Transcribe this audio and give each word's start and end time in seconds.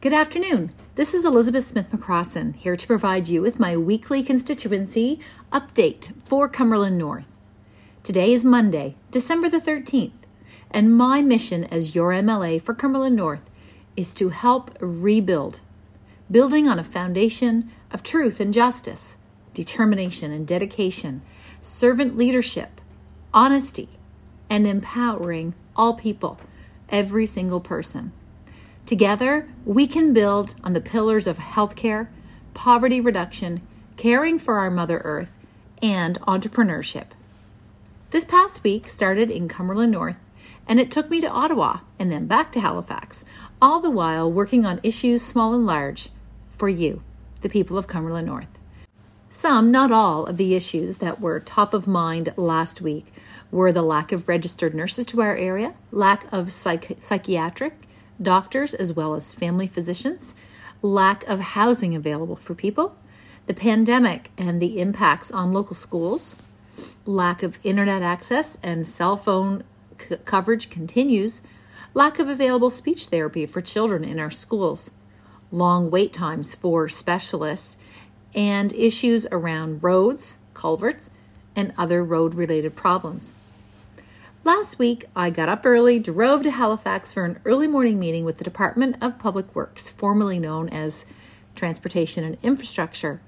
Good 0.00 0.12
afternoon. 0.12 0.70
This 0.94 1.12
is 1.12 1.24
Elizabeth 1.24 1.64
Smith 1.64 1.90
McCrossin 1.90 2.54
here 2.54 2.76
to 2.76 2.86
provide 2.86 3.26
you 3.26 3.42
with 3.42 3.58
my 3.58 3.76
weekly 3.76 4.22
constituency 4.22 5.18
update 5.50 6.12
for 6.22 6.48
Cumberland 6.48 6.96
North. 6.96 7.26
Today 8.04 8.32
is 8.32 8.44
Monday, 8.44 8.94
December 9.10 9.48
the 9.48 9.58
13th, 9.58 10.12
and 10.70 10.96
my 10.96 11.20
mission 11.20 11.64
as 11.64 11.96
your 11.96 12.12
MLA 12.12 12.62
for 12.62 12.74
Cumberland 12.74 13.16
North 13.16 13.50
is 13.96 14.14
to 14.14 14.28
help 14.28 14.70
rebuild, 14.80 15.62
building 16.30 16.68
on 16.68 16.78
a 16.78 16.84
foundation 16.84 17.68
of 17.90 18.04
truth 18.04 18.38
and 18.38 18.54
justice, 18.54 19.16
determination 19.52 20.30
and 20.30 20.46
dedication, 20.46 21.22
servant 21.58 22.16
leadership, 22.16 22.80
honesty, 23.34 23.88
and 24.48 24.64
empowering 24.64 25.56
all 25.74 25.94
people, 25.94 26.38
every 26.88 27.26
single 27.26 27.60
person. 27.60 28.12
Together, 28.88 29.46
we 29.66 29.86
can 29.86 30.14
build 30.14 30.54
on 30.64 30.72
the 30.72 30.80
pillars 30.80 31.26
of 31.26 31.36
healthcare, 31.36 32.08
poverty 32.54 33.02
reduction, 33.02 33.60
caring 33.98 34.38
for 34.38 34.58
our 34.58 34.70
Mother 34.70 35.02
Earth, 35.04 35.36
and 35.82 36.18
entrepreneurship. 36.22 37.08
This 38.12 38.24
past 38.24 38.64
week 38.64 38.88
started 38.88 39.30
in 39.30 39.46
Cumberland 39.46 39.92
North, 39.92 40.18
and 40.66 40.80
it 40.80 40.90
took 40.90 41.10
me 41.10 41.20
to 41.20 41.28
Ottawa 41.28 41.80
and 41.98 42.10
then 42.10 42.26
back 42.26 42.50
to 42.52 42.60
Halifax, 42.60 43.26
all 43.60 43.78
the 43.78 43.90
while 43.90 44.32
working 44.32 44.64
on 44.64 44.80
issues 44.82 45.20
small 45.20 45.52
and 45.52 45.66
large 45.66 46.08
for 46.48 46.70
you, 46.70 47.02
the 47.42 47.50
people 47.50 47.76
of 47.76 47.88
Cumberland 47.88 48.26
North. 48.26 48.58
Some, 49.28 49.70
not 49.70 49.92
all, 49.92 50.24
of 50.24 50.38
the 50.38 50.54
issues 50.54 50.96
that 50.96 51.20
were 51.20 51.40
top 51.40 51.74
of 51.74 51.86
mind 51.86 52.32
last 52.38 52.80
week 52.80 53.12
were 53.50 53.70
the 53.70 53.82
lack 53.82 54.12
of 54.12 54.28
registered 54.28 54.74
nurses 54.74 55.04
to 55.04 55.20
our 55.20 55.36
area, 55.36 55.74
lack 55.90 56.24
of 56.32 56.50
psych- 56.50 56.96
psychiatric 57.00 57.82
doctors 58.20 58.74
as 58.74 58.92
well 58.92 59.14
as 59.14 59.34
family 59.34 59.66
physicians, 59.66 60.34
lack 60.82 61.26
of 61.28 61.40
housing 61.40 61.94
available 61.94 62.36
for 62.36 62.54
people, 62.54 62.96
the 63.46 63.54
pandemic 63.54 64.30
and 64.36 64.60
the 64.60 64.80
impacts 64.80 65.30
on 65.30 65.52
local 65.52 65.74
schools, 65.74 66.36
lack 67.06 67.42
of 67.42 67.58
internet 67.64 68.02
access 68.02 68.58
and 68.62 68.86
cell 68.86 69.16
phone 69.16 69.64
c- 69.98 70.16
coverage 70.24 70.70
continues, 70.70 71.42
lack 71.94 72.18
of 72.18 72.28
available 72.28 72.70
speech 72.70 73.06
therapy 73.06 73.46
for 73.46 73.60
children 73.60 74.04
in 74.04 74.18
our 74.18 74.30
schools, 74.30 74.90
long 75.50 75.90
wait 75.90 76.12
times 76.12 76.54
for 76.54 76.88
specialists, 76.88 77.78
and 78.34 78.72
issues 78.74 79.26
around 79.32 79.82
roads, 79.82 80.36
culverts, 80.54 81.10
and 81.56 81.72
other 81.78 82.04
road 82.04 82.34
related 82.34 82.76
problems. 82.76 83.32
Last 84.48 84.78
week, 84.78 85.04
I 85.14 85.28
got 85.28 85.50
up 85.50 85.66
early, 85.66 85.98
drove 85.98 86.42
to 86.44 86.50
Halifax 86.50 87.12
for 87.12 87.26
an 87.26 87.38
early 87.44 87.66
morning 87.66 87.98
meeting 87.98 88.24
with 88.24 88.38
the 88.38 88.44
Department 88.44 88.96
of 88.98 89.18
Public 89.18 89.54
Works, 89.54 89.90
formerly 89.90 90.38
known 90.38 90.70
as 90.70 91.04
Transportation 91.54 92.24
and 92.24 92.38
Infrastructure. 92.42 93.20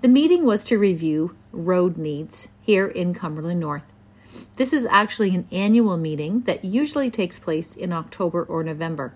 The 0.00 0.08
meeting 0.08 0.46
was 0.46 0.64
to 0.64 0.78
review 0.78 1.36
road 1.52 1.98
needs 1.98 2.48
here 2.62 2.88
in 2.88 3.12
Cumberland 3.12 3.60
North. 3.60 3.84
This 4.56 4.72
is 4.72 4.86
actually 4.86 5.34
an 5.34 5.46
annual 5.52 5.98
meeting 5.98 6.40
that 6.44 6.64
usually 6.64 7.10
takes 7.10 7.38
place 7.38 7.76
in 7.76 7.92
October 7.92 8.42
or 8.42 8.64
November. 8.64 9.14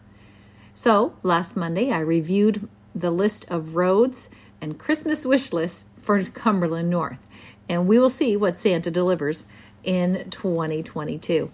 So, 0.74 1.16
last 1.22 1.56
Monday, 1.56 1.90
I 1.90 2.00
reviewed 2.00 2.68
the 2.94 3.10
list 3.10 3.50
of 3.50 3.76
roads 3.76 4.28
and 4.60 4.78
Christmas 4.78 5.24
wish 5.24 5.54
list 5.54 5.86
for 6.02 6.22
Cumberland 6.22 6.90
North, 6.90 7.26
and 7.70 7.86
we 7.86 8.00
will 8.00 8.10
see 8.10 8.36
what 8.36 8.58
Santa 8.58 8.90
delivers 8.90 9.46
in 9.84 10.28
2022. 10.28 11.50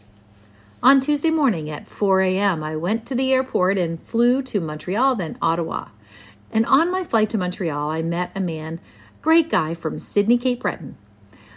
On 0.83 0.98
Tuesday 0.98 1.31
morning 1.31 1.69
at 1.69 1.86
4 1.86 2.22
a.m., 2.22 2.64
I 2.64 2.75
went 2.75 3.05
to 3.06 3.14
the 3.14 3.33
airport 3.34 3.77
and 3.77 4.03
flew 4.03 4.41
to 4.44 4.61
Montreal, 4.61 5.17
then 5.17 5.37
Ottawa. 5.42 5.89
And 6.50 6.64
on 6.64 6.91
my 6.91 7.05
flight 7.05 7.28
to 7.31 7.39
Montreal, 7.39 7.91
I 7.91 8.00
met 8.00 8.33
a 8.34 8.41
man, 8.41 8.81
great 9.20 9.50
guy 9.50 9.75
from 9.75 9.98
Sydney, 9.98 10.39
Cape 10.39 10.61
Breton. 10.61 10.97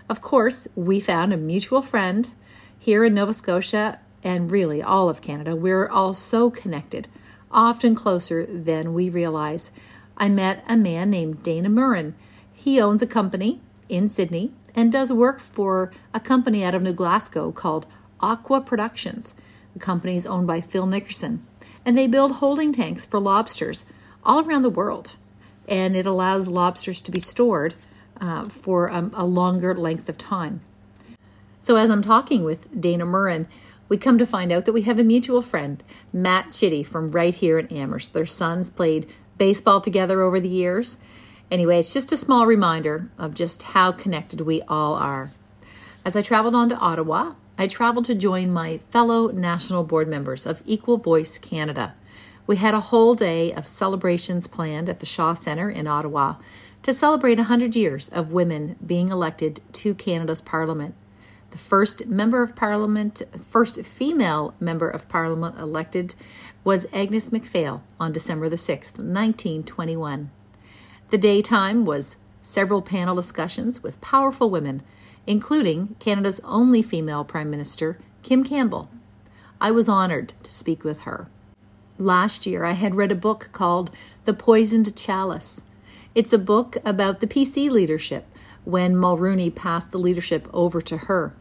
Of 0.10 0.20
course, 0.20 0.68
we 0.76 1.00
found 1.00 1.32
a 1.32 1.38
mutual 1.38 1.82
friend 1.82 2.30
here 2.78 3.06
in 3.06 3.14
Nova 3.14 3.32
Scotia 3.32 4.00
and 4.26 4.52
really 4.52 4.84
all 4.84 5.08
of 5.08 5.22
Canada. 5.22 5.56
We're 5.56 5.88
all 5.88 6.14
so 6.14 6.50
connected, 6.50 7.08
often 7.50 7.96
closer 7.96 8.46
than 8.46 8.94
we 8.94 9.10
realize. 9.10 9.72
I 10.18 10.28
met 10.28 10.66
a 10.68 10.76
man 10.76 11.10
named 11.10 11.44
Dana 11.44 11.70
Murrin. 11.70 12.14
He 12.52 12.82
owns 12.82 13.02
a 13.02 13.08
company 13.08 13.62
in 13.90 14.08
Sydney 14.08 14.52
and 14.76 14.92
does 14.92 15.12
work 15.12 15.40
for 15.40 15.92
a 16.14 16.20
company 16.20 16.64
out 16.64 16.76
of 16.76 16.82
New 16.82 16.94
Glasgow 16.94 17.52
called 17.52 17.86
Aqua 18.22 18.62
Productions. 18.62 19.36
The 19.74 19.80
company 19.80 20.16
is 20.16 20.26
owned 20.26 20.48
by 20.48 20.62
Phil 20.62 20.86
Nickerson, 20.86 21.42
and 21.86 21.98
they 21.98 22.08
build 22.08 22.34
holding 22.34 22.72
tanks 22.72 23.06
for 23.06 23.20
lobsters 23.20 23.86
all 24.24 24.46
around 24.46 24.62
the 24.62 24.70
world. 24.70 25.18
And 25.68 25.96
it 25.96 26.06
allows 26.06 26.48
lobsters 26.48 27.02
to 27.04 27.12
be 27.12 27.20
stored 27.20 27.76
uh, 28.20 28.50
for 28.50 28.88
a, 28.88 29.10
a 29.14 29.26
longer 29.26 29.76
length 29.76 30.10
of 30.10 30.18
time. 30.18 30.62
So, 31.62 31.76
as 31.76 31.90
I'm 31.90 32.02
talking 32.02 32.44
with 32.44 32.82
Dana 32.82 33.06
Murrin, 33.06 33.48
we 33.90 33.98
come 33.98 34.18
to 34.18 34.26
find 34.26 34.52
out 34.52 34.66
that 34.66 34.74
we 34.74 34.84
have 34.84 35.00
a 35.00 35.04
mutual 35.04 35.42
friend, 35.42 35.84
Matt 36.14 36.52
Chitty, 36.52 36.84
from 36.84 37.08
right 37.08 37.34
here 37.34 37.60
in 37.60 37.68
Amherst. 37.68 38.14
Their 38.14 38.26
sons 38.26 38.70
played 38.70 39.08
baseball 39.38 39.82
together 39.82 40.22
over 40.22 40.40
the 40.40 40.50
years, 40.50 40.98
Anyway, 41.52 41.80
it's 41.80 41.94
just 41.94 42.12
a 42.12 42.18
small 42.18 42.46
reminder 42.46 43.10
of 43.18 43.34
just 43.34 43.64
how 43.64 43.92
connected 43.92 44.42
we 44.42 44.62
all 44.64 44.94
are. 44.94 45.32
As 46.06 46.16
I 46.16 46.22
traveled 46.22 46.56
on 46.56 46.70
to 46.70 46.78
Ottawa, 46.78 47.34
I 47.58 47.68
traveled 47.68 48.06
to 48.06 48.16
join 48.16 48.52
my 48.52 48.78
fellow 48.78 49.32
national 49.32 49.84
board 49.84 50.08
members 50.08 50.46
of 50.46 50.62
Equal 50.66 50.98
Voice 50.98 51.38
Canada. 51.38 51.96
We 52.46 52.58
had 52.58 52.74
a 52.74 52.80
whole 52.80 53.16
day 53.16 53.52
of 53.52 53.68
celebrations 53.68 54.48
planned 54.48 54.90
at 54.90 55.00
the 55.00 55.06
Shaw 55.06 55.34
Centre 55.34 55.70
in 55.70 55.88
Ottawa 55.88 56.36
to 56.84 56.94
celebrate 56.94 57.38
100 57.38 57.76
years 57.76 58.10
of 58.10 58.32
women 58.32 58.76
being 58.86 59.10
elected 59.10 59.62
to 59.74 59.94
Canada's 59.94 60.42
Parliament. 60.42 60.96
The 61.52 61.58
first 61.58 62.06
member 62.08 62.44
of 62.44 62.56
Parliament, 62.56 63.24
first 63.50 63.84
female 63.84 64.54
member 64.60 64.88
of 64.88 65.10
Parliament 65.10 65.58
elected 65.58 66.14
was 66.64 66.86
Agnes 66.94 67.32
MacPhail 67.32 67.84
on 68.00 68.12
December 68.12 68.50
the 68.50 68.56
6th, 68.56 68.98
1921. 68.98 70.30
The 71.10 71.18
daytime 71.18 71.86
was 71.86 72.18
several 72.44 72.84
panel 72.84 73.16
discussions 73.16 73.82
with 73.82 74.00
powerful 74.00 74.52
women, 74.52 74.84
including 75.26 75.96
Canada's 75.98 76.40
only 76.44 76.84
female 76.84 77.24
Prime 77.24 77.50
Minister, 77.50 77.98
Kim 78.22 78.44
Campbell. 78.44 78.90
I 79.60 79.72
was 79.72 79.90
honored 79.90 80.34
to 80.44 80.52
speak 80.52 80.84
with 80.84 81.02
her. 81.02 81.28
Last 81.98 82.46
year, 82.46 82.64
I 82.64 82.74
had 82.74 82.94
read 82.94 83.12
a 83.12 83.16
book 83.16 83.50
called 83.52 83.90
The 84.26 84.36
Poisoned 84.36 84.96
Chalice. 84.96 85.64
It's 86.14 86.32
a 86.32 86.38
book 86.38 86.78
about 86.86 87.22
the 87.22 87.28
PC 87.28 87.72
leadership 87.72 88.26
when 88.64 88.96
Mulroney 88.96 89.54
passed 89.54 89.92
the 89.92 89.98
leadership 89.98 90.48
over 90.54 90.80
to 90.80 90.98
her. 90.98 91.34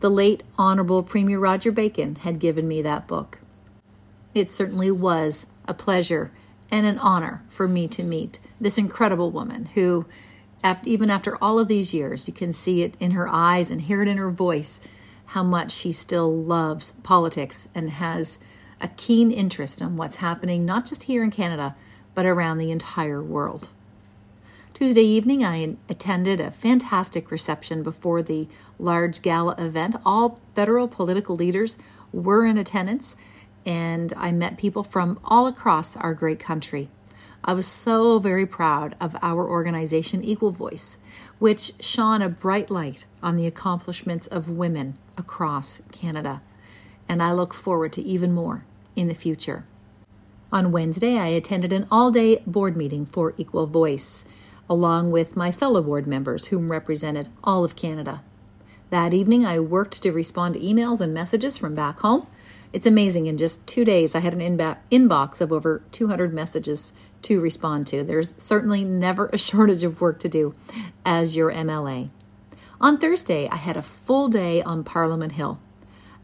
The 0.00 0.10
late 0.10 0.42
Honourable 0.58 1.02
Premier 1.02 1.38
Roger 1.38 1.70
Bacon 1.70 2.16
had 2.16 2.40
given 2.40 2.66
me 2.66 2.80
that 2.80 3.06
book. 3.06 3.40
It 4.34 4.50
certainly 4.50 4.90
was 4.90 5.46
a 5.68 5.74
pleasure 5.74 6.30
and 6.70 6.86
an 6.86 6.98
honor 6.98 7.42
for 7.48 7.68
me 7.68 7.88
to 7.88 8.02
meet 8.02 8.38
this 8.60 8.78
incredible 8.78 9.30
woman 9.30 9.66
who, 9.74 10.06
even 10.84 11.10
after 11.10 11.42
all 11.42 11.58
of 11.58 11.68
these 11.68 11.94
years, 11.94 12.26
you 12.26 12.34
can 12.34 12.52
see 12.52 12.82
it 12.82 12.96
in 12.98 13.12
her 13.12 13.28
eyes 13.28 13.70
and 13.70 13.82
hear 13.82 14.02
it 14.02 14.08
in 14.08 14.16
her 14.16 14.30
voice 14.30 14.80
how 15.26 15.42
much 15.42 15.72
she 15.72 15.92
still 15.92 16.34
loves 16.34 16.92
politics 17.02 17.68
and 17.74 17.90
has 17.90 18.38
a 18.80 18.88
keen 18.88 19.30
interest 19.30 19.80
in 19.80 19.96
what's 19.96 20.16
happening 20.16 20.64
not 20.64 20.86
just 20.86 21.04
here 21.04 21.22
in 21.22 21.30
Canada, 21.30 21.74
but 22.14 22.26
around 22.26 22.58
the 22.58 22.70
entire 22.70 23.22
world. 23.22 23.70
Tuesday 24.72 25.02
evening, 25.02 25.42
I 25.42 25.76
attended 25.88 26.40
a 26.40 26.50
fantastic 26.50 27.30
reception 27.30 27.82
before 27.82 28.22
the 28.22 28.46
large 28.78 29.22
gala 29.22 29.54
event. 29.58 29.96
All 30.04 30.38
federal 30.54 30.86
political 30.86 31.34
leaders 31.34 31.78
were 32.12 32.44
in 32.44 32.58
attendance, 32.58 33.16
and 33.66 34.14
I 34.16 34.30
met 34.30 34.56
people 34.56 34.84
from 34.84 35.18
all 35.24 35.48
across 35.48 35.96
our 35.96 36.14
great 36.14 36.38
country. 36.38 36.88
I 37.44 37.52
was 37.52 37.66
so 37.66 38.18
very 38.18 38.46
proud 38.46 38.96
of 39.00 39.16
our 39.20 39.48
organization, 39.48 40.24
Equal 40.24 40.52
Voice, 40.52 40.98
which 41.38 41.72
shone 41.80 42.22
a 42.22 42.28
bright 42.28 42.70
light 42.70 43.06
on 43.22 43.36
the 43.36 43.46
accomplishments 43.46 44.26
of 44.28 44.48
women 44.48 44.96
across 45.18 45.82
Canada. 45.92 46.42
And 47.08 47.22
I 47.22 47.32
look 47.32 47.52
forward 47.52 47.92
to 47.94 48.02
even 48.02 48.32
more 48.32 48.64
in 48.94 49.08
the 49.08 49.14
future. 49.14 49.64
On 50.52 50.72
Wednesday, 50.72 51.18
I 51.18 51.26
attended 51.26 51.72
an 51.72 51.86
all 51.90 52.10
day 52.10 52.42
board 52.46 52.76
meeting 52.76 53.04
for 53.06 53.34
Equal 53.36 53.66
Voice, 53.66 54.24
along 54.70 55.10
with 55.10 55.36
my 55.36 55.52
fellow 55.52 55.82
board 55.82 56.06
members, 56.06 56.46
whom 56.46 56.70
represented 56.70 57.28
all 57.44 57.64
of 57.64 57.76
Canada. 57.76 58.22
That 58.90 59.12
evening, 59.12 59.44
I 59.44 59.58
worked 59.58 60.02
to 60.02 60.12
respond 60.12 60.54
to 60.54 60.60
emails 60.60 61.00
and 61.00 61.12
messages 61.12 61.58
from 61.58 61.74
back 61.74 62.00
home 62.00 62.28
it's 62.76 62.84
amazing. 62.84 63.26
In 63.26 63.38
just 63.38 63.66
two 63.66 63.86
days, 63.86 64.14
I 64.14 64.20
had 64.20 64.34
an 64.34 64.40
inba- 64.40 64.76
inbox 64.92 65.40
of 65.40 65.50
over 65.50 65.82
200 65.92 66.34
messages 66.34 66.92
to 67.22 67.40
respond 67.40 67.86
to. 67.86 68.04
There's 68.04 68.34
certainly 68.36 68.84
never 68.84 69.30
a 69.32 69.38
shortage 69.48 69.82
of 69.82 70.02
work 70.02 70.18
to 70.18 70.28
do 70.28 70.52
as 71.02 71.36
your 71.36 71.50
MLA. 71.50 72.10
On 72.78 72.98
Thursday, 72.98 73.48
I 73.48 73.56
had 73.56 73.78
a 73.78 73.82
full 73.82 74.28
day 74.28 74.60
on 74.60 74.84
Parliament 74.84 75.32
Hill. 75.32 75.58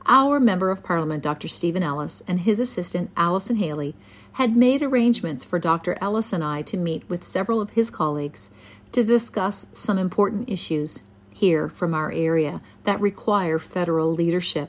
Our 0.04 0.38
Member 0.38 0.70
of 0.70 0.82
Parliament, 0.82 1.22
Dr. 1.22 1.48
Stephen 1.48 1.82
Ellis, 1.82 2.22
and 2.28 2.40
his 2.40 2.58
assistant, 2.58 3.10
Alison 3.16 3.56
Haley, 3.56 3.96
had 4.32 4.54
made 4.54 4.82
arrangements 4.82 5.46
for 5.46 5.58
Dr. 5.58 5.96
Ellis 6.02 6.34
and 6.34 6.44
I 6.44 6.60
to 6.62 6.76
meet 6.76 7.08
with 7.08 7.24
several 7.24 7.62
of 7.62 7.70
his 7.70 7.88
colleagues 7.88 8.50
to 8.92 9.02
discuss 9.02 9.68
some 9.72 9.96
important 9.96 10.50
issues 10.50 11.02
here 11.30 11.70
from 11.70 11.94
our 11.94 12.12
area 12.12 12.60
that 12.84 13.00
require 13.00 13.58
federal 13.58 14.12
leadership. 14.12 14.68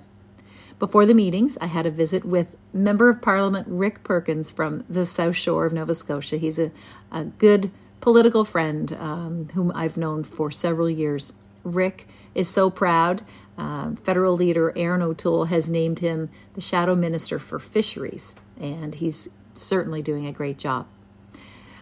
Before 0.83 1.05
the 1.05 1.13
meetings, 1.13 1.57
I 1.61 1.67
had 1.67 1.85
a 1.85 1.91
visit 1.91 2.25
with 2.25 2.57
Member 2.73 3.07
of 3.07 3.21
Parliament 3.21 3.65
Rick 3.69 4.03
Perkins 4.03 4.51
from 4.51 4.83
the 4.89 5.05
South 5.05 5.37
Shore 5.37 5.65
of 5.65 5.71
Nova 5.71 5.95
Scotia. 5.95 6.35
He's 6.35 6.59
a, 6.59 6.73
a 7.09 7.23
good 7.23 7.71
political 8.01 8.43
friend 8.43 8.91
um, 8.99 9.47
whom 9.53 9.71
I've 9.73 9.95
known 9.95 10.25
for 10.25 10.51
several 10.51 10.89
years. 10.89 11.31
Rick 11.63 12.05
is 12.35 12.49
so 12.49 12.69
proud. 12.69 13.21
Uh, 13.57 13.91
federal 14.03 14.35
leader 14.35 14.73
Erin 14.75 15.01
O'Toole 15.01 15.45
has 15.45 15.69
named 15.69 15.99
him 15.99 16.29
the 16.53 16.59
Shadow 16.59 16.95
Minister 16.95 17.39
for 17.39 17.59
Fisheries, 17.59 18.35
and 18.59 18.95
he's 18.95 19.29
certainly 19.53 20.01
doing 20.01 20.27
a 20.27 20.33
great 20.33 20.57
job. 20.57 20.85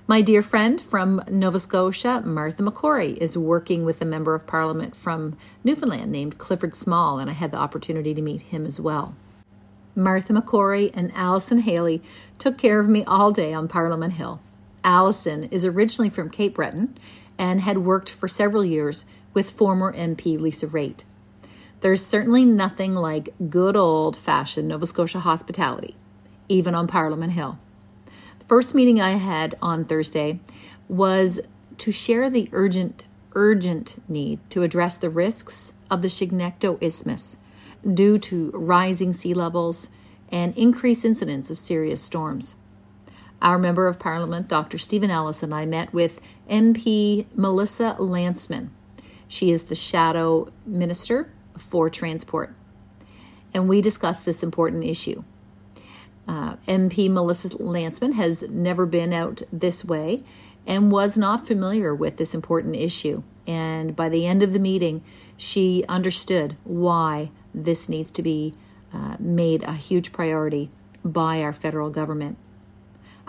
My 0.08 0.22
dear 0.22 0.42
friend 0.42 0.82
from 0.82 1.22
Nova 1.30 1.60
Scotia, 1.60 2.24
Martha 2.26 2.64
McCorry, 2.64 3.16
is 3.18 3.38
working 3.38 3.86
with 3.86 4.02
a 4.02 4.06
member 4.06 4.34
of 4.34 4.48
parliament 4.48 4.96
from 4.96 5.38
Newfoundland 5.64 6.12
named 6.12 6.40
Clifford 6.40 6.76
Small, 6.76 7.20
and 7.20 7.30
I 7.30 7.34
had 7.34 7.52
the 7.52 7.58
opportunity 7.58 8.14
to 8.16 8.22
meet 8.22 8.42
him 8.42 8.66
as 8.66 8.80
well. 8.80 9.16
Martha 9.96 10.34
McCorry 10.34 10.90
and 10.94 11.12
Allison 11.14 11.60
Haley 11.60 12.02
took 12.40 12.58
care 12.58 12.80
of 12.80 12.90
me 12.90 13.04
all 13.06 13.32
day 13.32 13.54
on 13.54 13.68
Parliament 13.68 14.14
Hill. 14.14 14.42
Allison 14.84 15.44
is 15.46 15.66
originally 15.66 16.10
from 16.10 16.32
Cape 16.32 16.56
Breton 16.56 16.98
and 17.38 17.62
had 17.62 17.78
worked 17.78 18.10
for 18.10 18.28
several 18.28 18.66
years 18.66 19.06
with 19.36 19.52
former 19.52 19.94
MP 19.94 20.38
Lisa 20.40 20.68
Raitt. 20.68 21.04
There's 21.82 22.04
certainly 22.04 22.44
nothing 22.44 22.96
like 22.96 23.30
good 23.50 23.78
old 23.78 24.18
fashioned 24.18 24.68
Nova 24.68 24.88
Scotia 24.88 25.20
hospitality, 25.20 25.96
even 26.50 26.74
on 26.74 26.88
Parliament 26.88 27.34
Hill. 27.34 27.60
First 28.52 28.76
meeting 28.76 29.00
I 29.00 29.12
had 29.12 29.56
on 29.62 29.86
Thursday 29.86 30.42
was 30.90 31.40
to 31.78 31.90
share 31.94 32.30
the 32.30 32.50
urgent, 32.52 33.06
urgent 33.34 34.04
need 34.10 34.42
to 34.50 34.64
address 34.64 34.98
the 34.98 35.10
risks 35.10 35.72
of 35.90 36.02
the 36.02 36.10
Chignecto 36.10 36.78
Isthmus 36.84 37.38
due 37.94 38.18
to 38.18 38.52
rising 38.54 39.14
sea 39.14 39.34
levels 39.34 39.90
and 40.28 40.54
increased 40.58 41.06
incidence 41.06 41.50
of 41.50 41.58
serious 41.58 42.02
storms. 42.02 42.58
Our 43.42 43.58
Member 43.58 43.88
of 43.88 44.00
Parliament, 44.00 44.50
Dr. 44.50 44.78
Stephen 44.78 45.10
Ellis, 45.10 45.42
and 45.42 45.54
I 45.56 45.66
met 45.66 45.94
with 45.94 46.20
MP 46.50 47.28
Melissa 47.34 47.96
Lantsman. 48.00 48.68
She 49.30 49.52
is 49.52 49.64
the 49.64 49.76
Shadow 49.76 50.52
Minister 50.66 51.32
for 51.58 51.90
transport. 51.90 52.54
And 53.54 53.70
we 53.70 53.82
discussed 53.82 54.26
this 54.26 54.44
important 54.44 54.84
issue. 54.84 55.24
Uh, 56.28 56.56
MP 56.68 57.10
Melissa 57.10 57.50
Lantsman 57.50 58.14
has 58.14 58.44
never 58.44 58.86
been 58.86 59.12
out 59.12 59.42
this 59.52 59.84
way 59.84 60.24
and 60.68 60.92
was 60.92 61.18
not 61.18 61.48
familiar 61.48 61.94
with 61.96 62.18
this 62.18 62.34
important 62.34 62.76
issue. 62.76 63.24
And 63.48 63.96
by 63.96 64.10
the 64.10 64.28
end 64.28 64.44
of 64.44 64.54
the 64.54 64.60
meeting, 64.60 65.04
she 65.36 65.84
understood 65.90 66.56
why 66.64 67.32
this 67.54 67.90
needs 67.90 68.12
to 68.12 68.22
be 68.22 68.54
uh, 68.94 69.16
made 69.20 69.64
a 69.64 69.74
huge 69.74 70.12
priority 70.12 70.70
by 71.04 71.42
our 71.42 71.54
federal 71.54 71.90
government. 71.90 72.38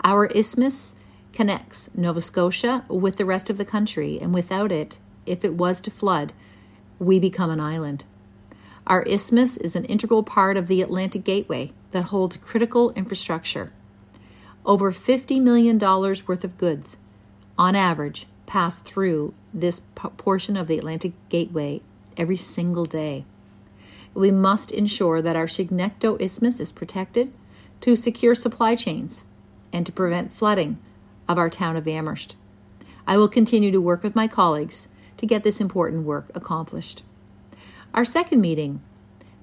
Our 0.03 0.27
isthmus 0.27 0.95
connects 1.31 1.89
Nova 1.95 2.21
Scotia 2.21 2.85
with 2.87 3.17
the 3.17 3.25
rest 3.25 3.49
of 3.49 3.57
the 3.57 3.65
country, 3.65 4.19
and 4.21 4.33
without 4.33 4.71
it, 4.71 4.99
if 5.25 5.43
it 5.43 5.55
was 5.55 5.81
to 5.81 5.91
flood, 5.91 6.33
we 6.99 7.19
become 7.19 7.49
an 7.49 7.59
island. 7.59 8.05
Our 8.85 9.03
isthmus 9.03 9.57
is 9.57 9.75
an 9.75 9.85
integral 9.85 10.23
part 10.23 10.57
of 10.57 10.67
the 10.67 10.81
Atlantic 10.81 11.23
Gateway 11.23 11.71
that 11.93 12.05
holds 12.05 12.37
critical 12.37 12.91
infrastructure. 12.91 13.71
Over 14.65 14.91
$50 14.91 15.41
million 15.41 15.79
worth 15.79 16.43
of 16.43 16.57
goods, 16.57 16.97
on 17.57 17.75
average, 17.75 18.27
pass 18.45 18.79
through 18.79 19.33
this 19.53 19.81
portion 20.17 20.57
of 20.57 20.67
the 20.67 20.77
Atlantic 20.77 21.13
Gateway 21.29 21.81
every 22.17 22.37
single 22.37 22.85
day. 22.85 23.25
We 24.13 24.31
must 24.31 24.71
ensure 24.71 25.21
that 25.21 25.35
our 25.35 25.45
Chignecto 25.45 26.21
Isthmus 26.21 26.59
is 26.59 26.71
protected 26.71 27.33
to 27.81 27.95
secure 27.95 28.35
supply 28.35 28.75
chains 28.75 29.25
and 29.71 29.85
to 29.85 29.91
prevent 29.91 30.33
flooding 30.33 30.77
of 31.27 31.37
our 31.37 31.49
town 31.49 31.75
of 31.75 31.87
Amherst. 31.87 32.35
I 33.07 33.17
will 33.17 33.27
continue 33.27 33.71
to 33.71 33.81
work 33.81 34.03
with 34.03 34.15
my 34.15 34.27
colleagues 34.27 34.87
to 35.17 35.25
get 35.25 35.43
this 35.43 35.59
important 35.59 36.05
work 36.05 36.29
accomplished. 36.35 37.03
Our 37.93 38.05
second 38.05 38.39
meeting 38.41 38.81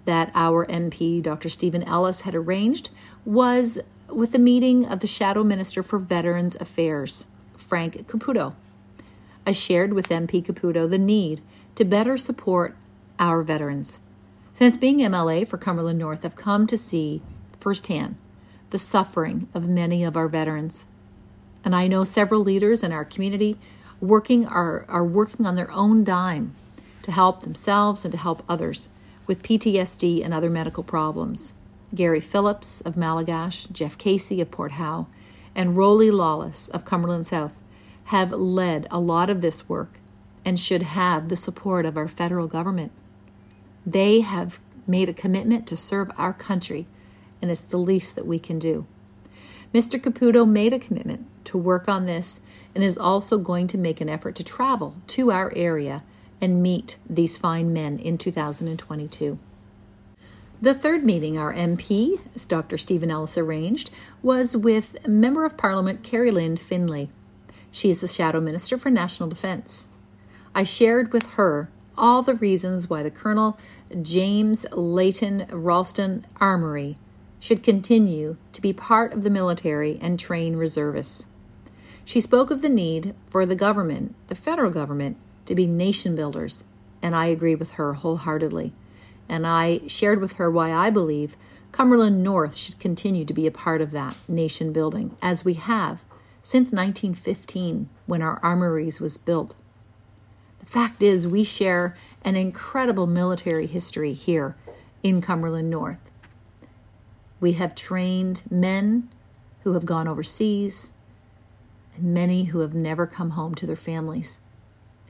that 0.05 0.31
our 0.35 0.67
MP, 0.67 1.23
Dr. 1.23 1.49
Stephen 1.49 1.83
Ellis, 1.85 2.23
had 2.23 2.35
arranged 2.35 2.91
was 3.25 3.81
with 4.09 4.33
the 4.33 4.39
meeting 4.39 4.87
of 4.87 5.01
the 5.01 5.07
Shadow 5.07 5.45
Minister 5.45 5.83
for 5.83 5.99
Veterans 5.99 6.57
Affairs, 6.57 7.27
Frank 7.57 8.07
Caputo. 8.07 8.55
I 9.47 9.53
shared 9.53 9.93
with 9.93 10.09
MP 10.09 10.45
Caputo 10.45 10.89
the 10.89 10.99
need 10.99 11.41
to 11.77 11.85
better 11.85 12.17
support 12.17 12.77
our 13.19 13.43
veterans. 13.43 14.01
Since 14.53 14.77
being 14.77 14.99
MLA 14.99 15.47
for 15.47 15.59
Cumberland 15.59 15.99
North, 15.99 16.25
I've 16.25 16.37
come 16.37 16.67
to 16.67 16.77
see 16.77 17.23
firsthand 17.59 18.17
the 18.71 18.79
suffering 18.79 19.49
of 19.55 19.69
many 19.69 20.05
of 20.05 20.17
our 20.17 20.29
veterans. 20.29 20.87
And 21.65 21.75
I 21.75 21.89
know 21.89 22.05
several 22.05 22.41
leaders 22.41 22.83
in 22.83 22.93
our 22.93 23.05
community 23.05 23.57
working 24.01 24.47
are, 24.47 24.85
are 24.89 25.05
working 25.05 25.47
on 25.47 25.57
their 25.57 25.71
own 25.71 26.05
dime 26.05 26.55
to 27.03 27.13
help 27.13 27.43
themselves 27.43 28.05
and 28.05 28.13
to 28.13 28.19
help 28.19 28.43
others 28.49 28.89
with 29.31 29.45
PTSD 29.45 30.25
and 30.25 30.35
other 30.35 30.51
medical 30.51 30.83
problems. 30.83 31.55
Gary 31.95 32.19
Phillips 32.19 32.81
of 32.81 32.97
Malagash, 32.97 33.71
Jeff 33.71 33.97
Casey 33.97 34.41
of 34.41 34.51
Port 34.51 34.73
Howe, 34.73 35.07
and 35.55 35.77
Rolly 35.77 36.11
Lawless 36.11 36.69
of 36.71 36.85
Cumberland 36.85 37.29
South 37.29 37.53
have 38.07 38.33
led 38.33 38.89
a 38.91 38.99
lot 38.99 39.31
of 39.31 39.41
this 39.41 39.69
work 39.69 40.01
and 40.45 40.59
should 40.59 40.83
have 40.83 41.29
the 41.29 41.37
support 41.37 41.87
of 41.87 41.97
our 41.97 42.09
federal 42.09 42.49
government. 42.49 42.91
They 43.87 44.19
have 44.19 44.59
made 44.85 45.09
a 45.09 45.15
commitment 45.15 45.65
to 45.69 45.77
serve 45.77 46.11
our 46.19 46.33
country, 46.33 46.89
and 47.41 47.53
it's 47.53 47.63
the 47.63 47.77
least 47.77 48.17
that 48.17 48.27
we 48.27 48.41
can 48.41 48.59
do. 48.59 48.85
Mr. 49.73 50.01
Caputo 50.01 50.45
made 50.45 50.73
a 50.73 50.81
commitment 50.81 51.25
to 51.45 51.57
work 51.57 51.89
on 51.89 52.07
this 52.07 52.41
and 52.75 52.83
is 52.83 52.99
also 52.99 53.39
going 53.39 53.69
to 53.69 53.79
make 53.79 54.01
an 54.01 54.09
effort 54.09 54.35
to 54.35 54.43
travel 54.43 54.97
to 55.07 55.31
our 55.31 55.53
area 55.55 56.03
and 56.41 56.63
meet 56.63 56.97
these 57.09 57.39
fine 57.39 57.73
men 57.73 57.99
in 57.99 58.19
2022. 58.19 59.39
The 60.63 60.75
third 60.75 61.05
meeting 61.05 61.39
our 61.39 61.55
MP, 61.55 62.21
Dr. 62.47 62.77
Stephen 62.77 63.11
Ellis 63.11 63.39
arranged, 63.39 63.91
was 64.23 64.57
with 64.57 65.07
Member 65.07 65.47
of 65.47 65.57
Parliament 65.57 66.03
Kerry-Lynne 66.03 66.59
Findlay. 66.59 67.09
She 67.71 67.89
is 67.89 68.01
the 68.01 68.07
Shadow 68.07 68.41
Minister 68.41 68.77
for 68.77 68.91
National 68.91 69.29
Defence. 69.29 69.89
I 70.55 70.65
shared 70.65 71.13
with 71.13 71.27
her 71.33 71.71
all 71.97 72.23
the 72.23 72.35
reasons 72.35 72.91
why 72.91 73.03
the 73.03 73.11
Colonel 73.11 73.59
James 74.03 74.67
Layton 74.73 75.47
Ralston 75.51 76.27
Armory 76.41 76.97
should 77.39 77.63
continue 77.63 78.37
to 78.53 78.61
be 78.61 78.73
part 78.73 79.13
of 79.13 79.23
the 79.23 79.31
military 79.31 79.99
and 80.03 80.19
train 80.19 80.57
reservists. 80.57 81.27
She 82.05 82.21
spoke 82.21 82.51
of 82.51 82.61
the 82.61 82.69
need 82.69 83.15
for 83.31 83.47
the 83.47 83.57
government, 83.57 84.15
the 84.27 84.35
federal 84.35 84.71
government, 84.71 85.17
to 85.51 85.55
be 85.57 85.67
nation 85.67 86.15
builders, 86.15 86.65
and 87.03 87.15
I 87.15 87.27
agree 87.27 87.57
with 87.57 87.73
her 87.73 87.95
wholeheartedly. 87.95 88.73
And 89.29 89.45
I 89.45 89.81
shared 89.89 90.21
with 90.21 90.35
her 90.35 90.49
why 90.49 90.73
I 90.73 90.91
believe 90.91 91.37
Cumberland 91.73 92.23
North 92.23 92.55
should 92.55 92.79
continue 92.79 93.25
to 93.25 93.35
be 93.35 93.49
a 93.49 93.53
part 93.53 93.81
of 93.81 93.91
that 93.91 94.15
nation 94.29 94.73
building, 94.73 95.17
as 95.21 95.45
we 95.45 95.55
have 95.55 96.05
since 96.41 96.71
1915 96.71 97.89
when 98.07 98.23
our 98.23 98.39
armories 98.45 99.01
was 99.01 99.19
built. 99.19 99.57
The 100.61 100.67
fact 100.67 101.03
is, 101.03 101.27
we 101.27 101.43
share 101.43 101.97
an 102.23 102.37
incredible 102.37 103.09
military 103.09 103.67
history 103.67 104.13
here 104.13 104.55
in 105.03 105.21
Cumberland 105.21 105.69
North. 105.69 105.99
We 107.41 107.53
have 107.53 107.75
trained 107.75 108.45
men 108.49 109.09
who 109.65 109.73
have 109.73 109.85
gone 109.85 110.07
overseas 110.07 110.93
and 111.97 112.15
many 112.15 112.45
who 112.45 112.61
have 112.61 112.75
never 112.75 113.05
come 113.05 113.31
home 113.31 113.57
to 113.57 113.67
their 113.67 113.75
families 113.75 114.39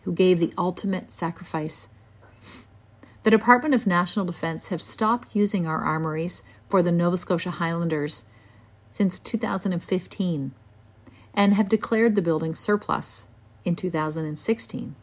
who 0.03 0.13
gave 0.13 0.39
the 0.39 0.53
ultimate 0.57 1.13
sacrifice. 1.13 1.89
The 3.23 3.31
Department 3.31 3.75
of 3.75 3.87
National 3.87 4.25
Defense 4.25 4.69
have 4.69 4.81
stopped 4.81 5.37
using 5.37 5.67
our 5.67 5.81
armories 5.81 6.43
for 6.69 6.83
the 6.83 6.93
Nova 6.93 7.19
Scotia 7.19 7.51
Highlanders 7.51 8.25
since 8.89 9.21
2015 9.21 10.53
and 11.35 11.55
have 11.55 11.69
declared 11.69 12.15
the 12.15 12.23
building 12.23 12.55
surplus 12.55 13.29
in 13.65 13.77
2016. 13.77 14.97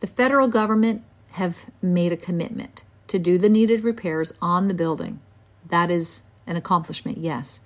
The 0.00 0.06
federal 0.06 0.48
government 0.48 1.02
have 1.32 1.66
made 1.82 2.12
a 2.12 2.16
commitment 2.16 2.84
to 3.08 3.18
do 3.18 3.38
the 3.38 3.48
needed 3.48 3.82
repairs 3.82 4.32
on 4.40 4.68
the 4.68 4.74
building. 4.74 5.20
That 5.68 5.90
is 5.90 6.22
an 6.46 6.56
accomplishment, 6.56 7.18
yes. 7.18 7.60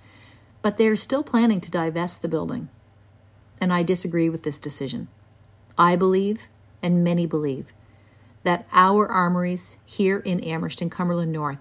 But 0.61 0.77
they 0.77 0.87
are 0.87 0.95
still 0.95 1.23
planning 1.23 1.61
to 1.61 1.71
divest 1.71 2.21
the 2.21 2.27
building. 2.27 2.69
And 3.59 3.71
I 3.71 3.83
disagree 3.83 4.29
with 4.29 4.43
this 4.43 4.59
decision. 4.59 5.07
I 5.77 5.95
believe, 5.95 6.47
and 6.81 7.03
many 7.03 7.25
believe, 7.25 7.73
that 8.43 8.67
our 8.71 9.07
armories 9.07 9.77
here 9.85 10.19
in 10.19 10.39
Amherst 10.41 10.81
and 10.81 10.91
Cumberland 10.91 11.31
North 11.31 11.59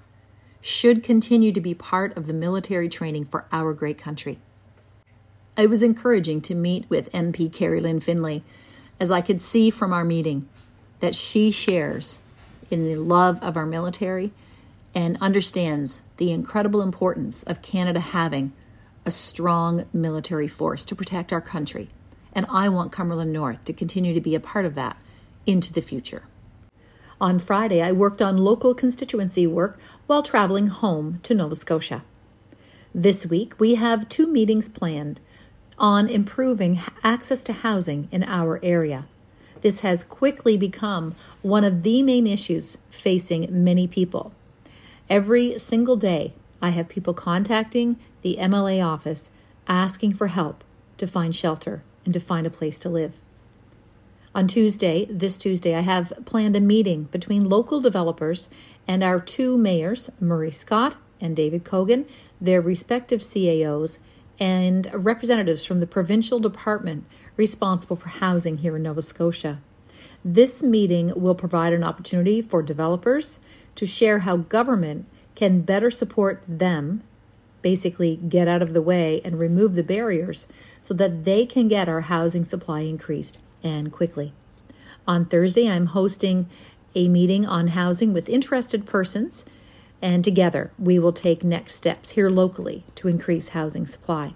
should 0.61 1.03
continue 1.03 1.53
to 1.53 1.61
be 1.61 1.75
part 1.75 2.17
of 2.17 2.27
the 2.27 2.35
military 2.35 2.89
training 2.89 3.25
for 3.25 3.47
our 3.53 3.73
great 3.73 3.99
country. 3.99 4.39
It 5.57 5.69
was 5.69 5.83
encouraging 5.83 6.41
to 6.43 6.55
meet 6.55 6.89
with 6.89 7.13
MP 7.13 7.53
Kerry-Lynne 7.53 8.01
Findlay, 8.01 8.43
as 8.99 9.11
I 9.11 9.21
could 9.21 9.43
see 9.43 9.71
from 9.71 9.93
our 9.93 10.05
meeting 10.05 10.49
that 11.01 11.15
she 11.15 11.51
shares 11.51 12.23
in 12.71 12.87
the 12.87 12.97
love 12.97 13.39
of 13.43 13.57
our 13.57 13.67
military 13.67 14.33
and 14.95 15.17
understands 15.21 16.03
the 16.17 16.33
incredible 16.33 16.83
importance 16.83 17.43
of 17.45 17.63
Canada 17.63 18.01
having 18.01 18.53
a 19.07 19.11
strong 19.11 19.87
military 19.93 20.49
force 20.49 20.85
to 20.85 20.95
protect 20.95 21.33
our 21.33 21.41
country. 21.41 21.89
And 22.33 22.47
I 22.49 22.69
want 22.69 22.93
Cumberland 22.93 23.33
North 23.33 23.65
to 23.65 23.73
continue 23.73 24.15
to 24.15 24.21
be 24.21 24.35
a 24.35 24.41
part 24.41 24.65
of 24.65 24.75
that 24.75 24.97
into 25.47 25.73
the 25.73 25.83
future. 25.83 26.23
On 27.21 27.39
Friday, 27.39 27.83
I 27.83 27.93
worked 27.93 28.23
on 28.23 28.39
local 28.39 28.75
constituency 28.75 29.47
work 29.47 29.79
while 30.07 30.23
traveling 30.23 30.69
home 30.69 31.21
to 31.23 31.35
Nova 31.35 31.55
Scotia. 31.55 32.03
This 32.95 33.27
week, 33.27 33.59
we 33.61 33.75
have 33.75 34.09
two 34.09 34.27
meetings 34.27 34.69
planned 34.69 35.21
on 35.79 36.09
improving 36.09 36.81
access 37.05 37.43
to 37.45 37.53
housing 37.53 38.09
in 38.11 38.23
our 38.25 38.59
area. 38.63 39.07
This 39.61 39.81
has 39.81 40.03
quickly 40.03 40.57
become 40.57 41.15
one 41.43 41.65
of 41.65 41.83
the 41.83 42.03
main 42.03 42.27
issues 42.27 42.79
facing 42.91 43.65
many 43.65 43.87
people. 43.87 44.33
Every 45.09 45.59
single 45.59 45.97
day, 45.97 46.33
I 46.63 46.71
have 46.71 46.89
people 46.89 47.15
contacting 47.15 47.99
the 48.23 48.37
MLA 48.41 48.85
office 48.85 49.31
asking 49.67 50.15
for 50.15 50.29
help 50.29 50.65
to 50.97 51.07
find 51.07 51.35
shelter 51.35 51.83
and 52.05 52.15
to 52.15 52.21
find 52.21 52.47
a 52.47 52.51
place 52.51 52.79
to 52.81 52.89
live. 52.89 53.19
On 54.33 54.47
Tuesday, 54.47 55.07
this 55.07 55.37
Tuesday, 55.37 55.75
I 55.75 55.81
have 55.81 56.13
planned 56.25 56.55
a 56.55 56.61
meeting 56.61 57.05
between 57.05 57.49
local 57.49 57.81
developers 57.81 58.49
and 58.87 59.03
our 59.03 59.19
two 59.19 59.59
mayors, 59.59 60.11
Murray 60.21 60.53
Scott 60.53 60.97
and 61.21 61.35
David 61.35 61.65
Kogon, 61.65 62.09
their 62.41 62.61
respective 62.61 63.21
CAOs, 63.21 63.99
and 64.39 64.89
representatives 64.95 65.65
from 65.65 65.81
the 65.81 65.87
provincial 65.87 66.39
department 66.39 67.05
responsible 67.37 67.97
for 67.97 68.09
housing 68.09 68.59
here 68.59 68.77
in 68.77 68.85
Nova 68.85 69.03
Scotia. 69.03 69.61
This 70.25 70.63
meeting 70.63 71.13
will 71.17 71.35
provide 71.35 71.73
an 71.73 71.85
opportunity 71.85 72.41
for 72.41 72.63
developers 72.63 73.41
to 73.75 73.85
share 73.85 74.21
how 74.21 74.37
government 74.37 75.07
can 75.35 75.63
better 75.63 75.91
support 75.91 76.43
them, 76.47 77.03
basically, 77.63 78.17
get 78.17 78.49
out 78.49 78.63
of 78.63 78.73
the 78.73 78.83
way 78.83 79.21
and 79.25 79.39
remove 79.39 79.75
the 79.75 79.83
barriers 79.83 80.47
so 80.81 80.95
that 80.95 81.25
they 81.25 81.47
can 81.47 81.69
get 81.69 81.89
our 81.89 82.03
housing 82.03 82.45
supply 82.45 82.81
increased 82.81 83.41
and 83.63 83.93
quickly. 83.93 84.33
On 85.07 85.25
Thursday, 85.25 85.69
I'm 85.69 85.87
hosting 85.87 86.47
a 86.95 87.09
meeting 87.09 87.47
on 87.47 87.69
housing 87.69 88.13
with 88.13 88.29
interested 88.29 88.87
persons, 88.87 89.45
and 90.03 90.25
together 90.25 90.73
we 90.79 90.99
will 90.99 91.13
take 91.13 91.45
next 91.45 91.75
steps 91.75 92.11
here 92.11 92.31
locally 92.31 92.85
to 92.97 93.09
increase 93.09 93.49
housing 93.49 93.87
supply. 93.87 94.35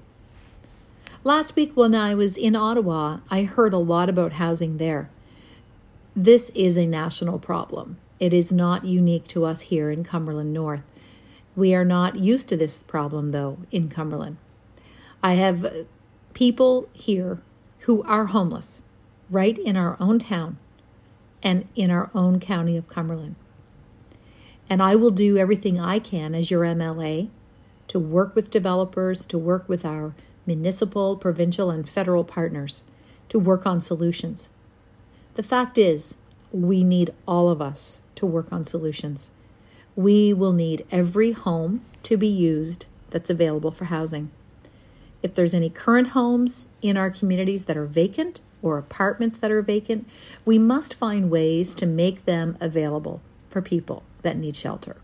Last 1.22 1.56
week, 1.56 1.74
when 1.74 1.94
I 1.94 2.14
was 2.14 2.36
in 2.36 2.54
Ottawa, 2.54 3.20
I 3.30 3.44
heard 3.44 3.72
a 3.72 3.78
lot 3.78 4.08
about 4.08 4.34
housing 4.34 4.76
there. 4.76 5.08
This 6.14 6.50
is 6.50 6.76
a 6.76 6.86
national 6.86 7.38
problem. 7.38 7.96
It 8.20 8.32
is 8.34 8.52
not 8.52 8.84
unique 8.84 9.26
to 9.28 9.44
us 9.44 9.62
here 9.62 9.90
in 9.90 10.04
Cumberland 10.04 10.52
North. 10.52 10.82
We 11.56 11.74
are 11.74 11.84
not 11.84 12.18
used 12.18 12.48
to 12.48 12.56
this 12.56 12.82
problem, 12.82 13.30
though, 13.30 13.58
in 13.70 13.88
Cumberland. 13.88 14.36
I 15.22 15.34
have 15.34 15.86
people 16.34 16.88
here 16.92 17.40
who 17.80 18.02
are 18.02 18.26
homeless 18.26 18.82
right 19.30 19.56
in 19.58 19.76
our 19.76 19.96
own 20.00 20.18
town 20.18 20.58
and 21.42 21.68
in 21.74 21.90
our 21.90 22.10
own 22.14 22.40
county 22.40 22.76
of 22.76 22.88
Cumberland. 22.88 23.36
And 24.68 24.82
I 24.82 24.96
will 24.96 25.10
do 25.10 25.36
everything 25.36 25.78
I 25.78 25.98
can 25.98 26.34
as 26.34 26.50
your 26.50 26.62
MLA 26.62 27.28
to 27.88 27.98
work 27.98 28.34
with 28.34 28.50
developers, 28.50 29.26
to 29.26 29.38
work 29.38 29.68
with 29.68 29.84
our 29.84 30.14
municipal, 30.46 31.16
provincial, 31.16 31.70
and 31.70 31.88
federal 31.88 32.24
partners 32.24 32.82
to 33.28 33.38
work 33.38 33.66
on 33.66 33.80
solutions. 33.80 34.50
The 35.34 35.42
fact 35.42 35.78
is, 35.78 36.16
we 36.52 36.84
need 36.84 37.10
all 37.26 37.48
of 37.48 37.60
us 37.60 38.02
to 38.14 38.26
work 38.26 38.52
on 38.52 38.64
solutions. 38.64 39.32
We 39.96 40.32
will 40.32 40.52
need 40.52 40.84
every 40.90 41.32
home 41.32 41.84
to 42.02 42.16
be 42.16 42.28
used 42.28 42.86
that's 43.10 43.30
available 43.30 43.70
for 43.70 43.86
housing. 43.86 44.30
If 45.22 45.34
there's 45.34 45.54
any 45.54 45.70
current 45.70 46.08
homes 46.08 46.68
in 46.82 46.96
our 46.96 47.10
communities 47.10 47.64
that 47.66 47.76
are 47.76 47.86
vacant 47.86 48.40
or 48.60 48.76
apartments 48.76 49.38
that 49.38 49.50
are 49.50 49.62
vacant, 49.62 50.08
we 50.44 50.58
must 50.58 50.94
find 50.94 51.30
ways 51.30 51.74
to 51.76 51.86
make 51.86 52.24
them 52.24 52.56
available 52.60 53.22
for 53.48 53.62
people 53.62 54.02
that 54.22 54.36
need 54.36 54.56
shelter. 54.56 54.96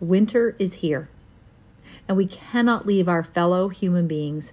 Winter 0.00 0.54
is 0.58 0.74
here, 0.74 1.08
and 2.06 2.16
we 2.16 2.26
cannot 2.26 2.86
leave 2.86 3.08
our 3.08 3.22
fellow 3.22 3.68
human 3.68 4.06
beings 4.06 4.52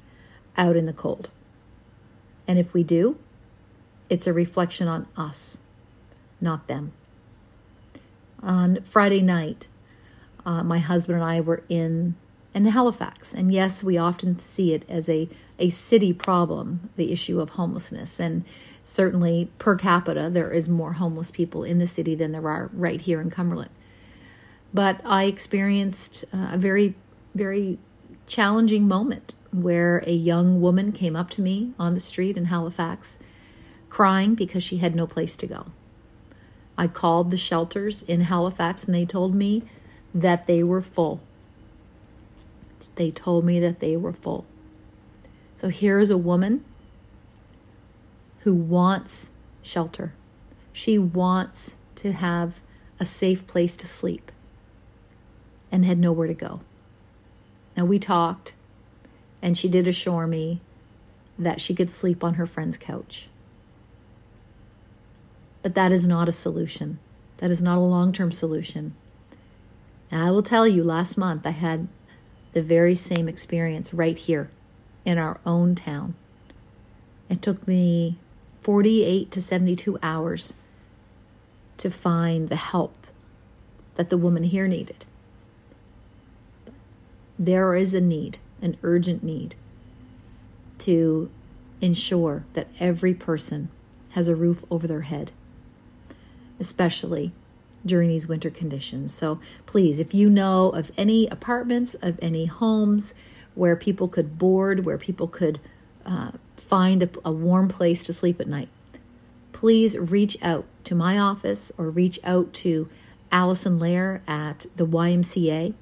out 0.58 0.76
in 0.76 0.86
the 0.86 0.94
cold. 0.94 1.30
And 2.48 2.58
if 2.58 2.74
we 2.74 2.84
do, 2.84 3.18
it's 4.10 4.28
a 4.28 4.34
reflection 4.34 4.88
on 4.88 5.08
us, 5.16 5.62
not 6.42 6.68
them. 6.68 6.94
On 8.42 8.82
Friday 8.84 9.22
night, 9.22 9.68
uh, 10.46 10.64
my 10.64 10.80
husband 10.80 11.18
and 11.18 11.26
I 11.26 11.42
were 11.42 11.64
in 11.70 12.16
in 12.54 12.66
Halifax. 12.66 13.34
And 13.34 13.54
yes, 13.54 13.84
we 13.84 13.98
often 13.98 14.40
see 14.40 14.74
it 14.74 14.84
as 14.90 15.08
a, 15.08 15.30
a 15.60 15.70
city 15.70 16.14
problem, 16.14 16.90
the 16.96 17.12
issue 17.12 17.40
of 17.40 17.52
homelessness. 17.52 18.20
And 18.20 18.44
certainly 18.84 19.52
per 19.60 19.76
capita, 19.76 20.30
there 20.32 20.52
is 20.52 20.68
more 20.68 20.94
homeless 20.94 21.32
people 21.32 21.64
in 21.64 21.78
the 21.78 21.88
city 21.88 22.16
than 22.16 22.32
there 22.32 22.48
are 22.48 22.70
right 22.74 23.00
here 23.00 23.22
in 23.22 23.30
Cumberland. 23.30 23.72
But 24.74 25.02
I 25.06 25.26
experienced 25.26 26.26
uh, 26.34 26.50
a 26.54 26.58
very, 26.58 26.96
very 27.36 27.78
challenging 28.26 28.88
moment 28.88 29.36
where 29.52 30.04
a 30.06 30.12
young 30.12 30.62
woman 30.62 30.92
came 30.92 31.16
up 31.16 31.30
to 31.32 31.42
me 31.42 31.74
on 31.80 31.94
the 31.94 32.00
street 32.00 32.38
in 32.38 32.46
Halifax 32.46 33.20
crying 33.90 34.36
because 34.36 34.64
she 34.64 34.78
had 34.78 34.96
no 34.96 35.08
place 35.08 35.36
to 35.38 35.48
go. 35.48 35.68
I 36.80 36.88
called 36.88 37.30
the 37.30 37.38
shelters 37.38 38.02
in 38.02 38.22
Halifax 38.22 38.86
and 38.86 38.96
they 38.96 39.06
told 39.06 39.36
me 39.36 39.64
that 40.16 40.48
they 40.48 40.64
were 40.64 40.82
full 40.82 41.22
they 42.96 43.12
told 43.12 43.46
me 43.46 43.60
that 43.60 43.80
they 43.80 43.98
were 43.98 44.14
full. 44.14 44.46
So 45.56 45.68
here's 45.68 46.10
a 46.10 46.18
woman 46.18 46.64
who 48.40 48.54
wants 48.54 49.32
shelter. 49.62 50.14
She 50.72 50.98
wants 50.98 51.76
to 51.96 52.14
have 52.14 52.62
a 53.00 53.06
safe 53.06 53.46
place 53.46 53.76
to 53.78 53.88
sleep 53.88 54.32
and 55.72 55.84
had 55.84 56.00
nowhere 56.00 56.28
to 56.28 56.34
go. 56.34 56.62
Now 57.76 57.86
we 57.86 58.00
talked, 58.00 58.56
and 59.42 59.58
she 59.58 59.68
did 59.68 59.88
assure 59.88 60.28
me 60.28 60.62
that 61.38 61.62
she 61.62 61.76
could 61.76 61.90
sleep 61.90 62.24
on 62.24 62.36
her 62.36 62.46
friend's 62.46 62.78
couch. 62.78 63.28
But 65.62 65.76
that 65.76 65.92
is 65.92 66.08
not 66.08 66.30
a 66.30 66.34
solution. 66.34 67.00
That 67.38 67.52
is 67.52 67.62
not 67.62 67.78
a 67.78 67.82
long 67.82 68.12
term 68.12 68.32
solution. 68.32 68.96
And 70.12 70.24
I 70.24 70.32
will 70.32 70.44
tell 70.44 70.68
you, 70.68 70.84
last 70.84 71.18
month 71.18 71.46
I 71.46 71.52
had 71.52 71.88
the 72.54 72.62
very 72.62 72.96
same 72.96 73.28
experience 73.28 73.94
right 73.94 74.18
here 74.18 74.50
in 75.06 75.18
our 75.18 75.40
own 75.46 75.76
town. 75.76 76.16
It 77.30 77.42
took 77.42 77.68
me 77.68 78.18
48 78.62 79.32
to 79.32 79.42
72 79.42 79.98
hours 80.02 80.56
to 81.78 81.90
find 81.90 82.50
the 82.50 82.56
help 82.56 83.08
that 83.96 84.10
the 84.10 84.18
woman 84.18 84.44
here 84.44 84.68
needed. 84.68 85.06
There 87.38 87.76
is 87.76 87.94
a 87.94 88.02
need, 88.02 88.40
an 88.62 88.78
urgent 88.84 89.24
need, 89.24 89.56
to 90.80 91.30
ensure 91.82 92.44
that 92.54 92.68
every 92.80 93.14
person 93.14 93.70
has 94.12 94.28
a 94.28 94.36
roof 94.36 94.66
over 94.70 94.88
their 94.88 95.02
head, 95.02 95.32
especially 96.60 97.32
during 97.86 98.10
these 98.10 98.28
winter 98.28 98.50
conditions. 98.50 99.14
So 99.14 99.40
please, 99.66 100.00
if 100.00 100.14
you 100.14 100.30
know 100.30 100.70
of 100.70 100.92
any 100.98 101.28
apartments, 101.28 101.96
of 101.96 102.20
any 102.22 102.46
homes 102.46 103.14
where 103.56 103.76
people 103.76 104.08
could 104.08 104.38
board, 104.38 104.86
where 104.86 104.98
people 104.98 105.28
could 105.28 105.60
uh, 106.06 106.32
find 106.58 107.04
a, 107.04 107.10
a 107.26 107.32
warm 107.32 107.68
place 107.68 108.06
to 108.06 108.14
sleep 108.14 108.40
at 108.40 108.48
night, 108.48 108.70
please 109.52 109.98
reach 109.98 110.38
out 110.42 110.66
to 110.86 110.96
my 110.96 111.18
office 111.18 111.72
or 111.78 111.90
reach 111.90 112.20
out 112.24 112.54
to 112.54 112.90
Allison 113.32 113.80
Lair 113.80 114.22
at 114.28 114.66
the 114.76 114.86
YMCA. 114.86 115.74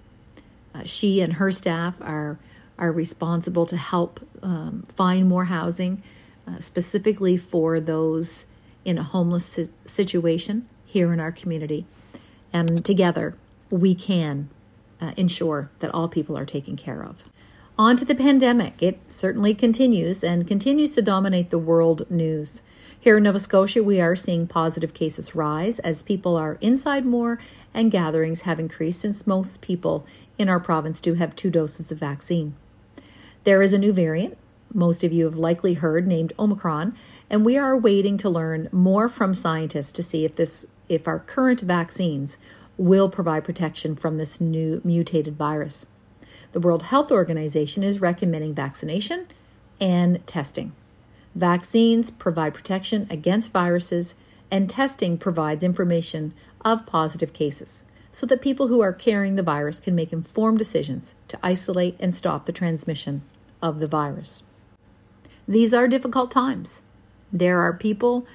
Uh, 0.73 0.83
she 0.83 1.21
and 1.21 1.33
her 1.33 1.51
staff 1.51 1.99
are 2.01 2.37
are 2.79 2.91
responsible 2.91 3.65
to 3.65 3.75
help 3.75 4.19
um, 4.43 4.83
find 4.83 5.27
more 5.27 5.45
housing, 5.45 6.01
uh, 6.47 6.59
specifically 6.59 7.35
for 7.35 7.79
those 7.79 8.45
in 8.87 8.97
a 8.97 9.03
homeless 9.03 9.59
situation 9.83 10.65
here 10.85 11.11
in 11.11 11.19
our 11.19 11.31
community. 11.31 11.85
And 12.53 12.83
together, 12.83 13.35
we 13.69 13.93
can 13.93 14.49
uh, 15.01 15.11
ensure 15.17 15.69
that 15.79 15.93
all 15.93 16.07
people 16.07 16.37
are 16.37 16.45
taken 16.45 16.77
care 16.77 17.03
of. 17.03 17.25
On 17.77 17.97
to 17.97 18.05
the 18.05 18.15
pandemic. 18.15 18.81
It 18.81 18.99
certainly 19.09 19.53
continues 19.53 20.23
and 20.23 20.47
continues 20.47 20.95
to 20.95 21.01
dominate 21.01 21.49
the 21.49 21.59
world 21.59 22.09
news. 22.09 22.63
Here 22.97 23.17
in 23.17 23.23
Nova 23.23 23.39
Scotia, 23.39 23.83
we 23.83 23.99
are 23.99 24.15
seeing 24.15 24.47
positive 24.47 24.93
cases 24.93 25.35
rise 25.35 25.79
as 25.79 26.01
people 26.01 26.37
are 26.37 26.57
inside 26.61 27.05
more 27.05 27.37
and 27.73 27.91
gatherings 27.91 28.41
have 28.41 28.59
increased 28.59 29.01
since 29.01 29.27
most 29.27 29.61
people 29.61 30.05
in 30.37 30.47
our 30.47 30.61
province 30.61 31.01
do 31.01 31.15
have 31.15 31.35
two 31.35 31.51
doses 31.51 31.91
of 31.91 31.99
vaccine. 31.99 32.55
There 33.43 33.61
is 33.61 33.73
a 33.73 33.77
new 33.77 33.93
variant, 33.93 34.37
most 34.73 35.03
of 35.03 35.13
you 35.13 35.25
have 35.25 35.35
likely 35.35 35.75
heard, 35.75 36.07
named 36.07 36.33
Omicron, 36.39 36.95
and 37.29 37.45
we 37.45 37.57
are 37.57 37.77
waiting 37.77 38.17
to 38.17 38.29
learn 38.29 38.69
more 38.71 39.09
from 39.09 39.33
scientists 39.33 39.91
to 39.93 40.03
see 40.03 40.25
if 40.25 40.35
this 40.35 40.67
if 40.89 41.07
our 41.07 41.19
current 41.19 41.61
vaccines 41.61 42.37
will 42.77 43.09
provide 43.09 43.43
protection 43.43 43.95
from 43.95 44.17
this 44.17 44.39
new 44.39 44.81
mutated 44.83 45.35
virus. 45.35 45.85
The 46.51 46.59
World 46.59 46.83
Health 46.83 47.11
Organization 47.11 47.83
is 47.83 47.99
recommending 47.99 48.53
vaccination 48.53 49.27
and 49.81 50.25
testing. 50.25 50.73
Vaccines 51.35 52.09
provide 52.09 52.53
protection 52.53 53.07
against 53.09 53.53
viruses, 53.53 54.15
and 54.49 54.69
testing 54.69 55.17
provides 55.17 55.63
information 55.63 56.33
of 56.61 56.85
positive 56.85 57.33
cases 57.33 57.83
so 58.11 58.25
that 58.25 58.41
people 58.41 58.67
who 58.67 58.81
are 58.81 58.93
carrying 58.93 59.35
the 59.35 59.43
virus 59.43 59.79
can 59.79 59.93
make 59.93 60.11
informed 60.11 60.57
decisions 60.57 61.13
to 61.27 61.37
isolate 61.43 61.95
and 61.99 62.15
stop 62.15 62.45
the 62.45 62.51
transmission 62.51 63.21
of 63.61 63.79
the 63.79 63.87
virus. 63.87 64.41
These 65.47 65.73
are 65.73 65.87
difficult 65.87 66.29
times. 66.29 66.83
There 67.31 67.61
are 67.61 67.73
people 67.73 68.27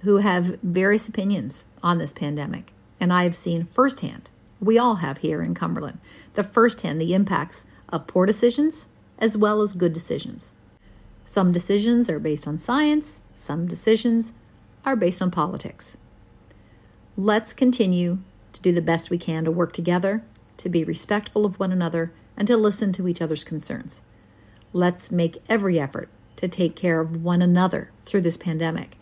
who 0.00 0.18
have 0.18 0.58
various 0.62 1.08
opinions 1.08 1.64
on 1.82 1.96
this 1.96 2.12
pandemic, 2.12 2.72
and 3.00 3.12
I 3.12 3.24
have 3.24 3.34
seen 3.34 3.64
firsthand, 3.64 4.30
we 4.60 4.76
all 4.76 4.96
have 4.96 5.18
here 5.18 5.42
in 5.42 5.54
Cumberland, 5.54 5.98
the 6.34 6.44
firsthand 6.44 7.00
the 7.00 7.14
impacts 7.14 7.64
of 7.88 8.06
poor 8.06 8.26
decisions 8.26 8.88
as 9.18 9.36
well 9.36 9.62
as 9.62 9.72
good 9.72 9.92
decisions. 9.92 10.52
Some 11.24 11.52
decisions 11.52 12.10
are 12.10 12.18
based 12.18 12.46
on 12.46 12.58
science, 12.58 13.22
some 13.34 13.66
decisions 13.66 14.34
are 14.84 14.96
based 14.96 15.22
on 15.22 15.30
politics. 15.30 15.96
Let's 17.16 17.52
continue 17.52 18.18
to 18.52 18.62
do 18.62 18.72
the 18.72 18.82
best 18.82 19.10
we 19.10 19.18
can 19.18 19.44
to 19.44 19.50
work 19.50 19.72
together, 19.72 20.22
to 20.58 20.68
be 20.68 20.84
respectful 20.84 21.44
of 21.44 21.58
one 21.58 21.72
another, 21.72 22.12
and 22.36 22.46
to 22.46 22.56
listen 22.56 22.92
to 22.92 23.08
each 23.08 23.22
other's 23.22 23.44
concerns. 23.44 24.02
Let's 24.72 25.10
make 25.10 25.38
every 25.48 25.80
effort 25.80 26.08
to 26.38 26.48
take 26.48 26.74
care 26.74 27.00
of 27.00 27.22
one 27.22 27.42
another 27.42 27.90
through 28.02 28.22
this 28.22 28.36
pandemic. 28.36 28.96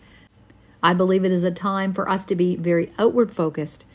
I 0.83 0.93
believe 0.93 1.25
it 1.25 1.31
is 1.31 1.43
a 1.43 1.51
time 1.51 1.93
for 1.93 2.09
us 2.09 2.25
to 2.25 2.35
be 2.35 2.55
very 2.55 2.91
outward 2.99 3.31
focused 3.31 3.87